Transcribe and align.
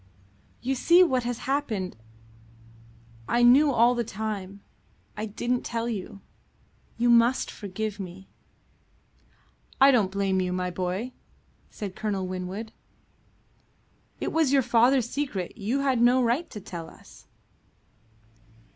"You 0.61 0.73
see 0.73 1.03
what 1.03 1.25
has 1.25 1.37
happened. 1.45 1.95
I 3.29 3.43
knew 3.43 3.69
all 3.71 3.93
the 3.93 4.03
time. 4.03 4.61
I 5.15 5.27
didn't 5.27 5.61
tell 5.61 5.87
you. 5.87 6.21
You 6.97 7.07
must 7.07 7.51
forgive 7.51 7.99
me." 7.99 8.27
"I 9.79 9.91
don't 9.91 10.09
blame 10.09 10.41
you, 10.41 10.53
my 10.53 10.71
boy," 10.71 11.11
said 11.69 11.95
Colonel 11.95 12.25
Winwood. 12.25 12.71
"It 14.19 14.33
was 14.33 14.51
your 14.51 14.63
father's 14.63 15.07
secret. 15.07 15.55
You 15.55 15.81
had 15.81 16.01
no 16.01 16.23
right 16.23 16.49
to 16.49 16.59
tell 16.59 16.89
us." 16.89 17.27